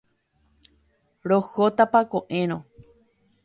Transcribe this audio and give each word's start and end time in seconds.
Rehótapa 1.31 2.01
ko'ẽrõ. 2.17 2.61